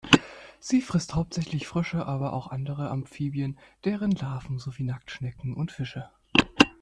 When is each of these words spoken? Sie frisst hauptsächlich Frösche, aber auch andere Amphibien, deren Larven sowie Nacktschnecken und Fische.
Sie 0.59 0.81
frisst 0.81 1.13
hauptsächlich 1.13 1.67
Frösche, 1.67 2.07
aber 2.07 2.33
auch 2.33 2.47
andere 2.47 2.89
Amphibien, 2.89 3.59
deren 3.85 4.09
Larven 4.09 4.57
sowie 4.57 4.81
Nacktschnecken 4.81 5.53
und 5.53 5.71
Fische. 5.71 6.09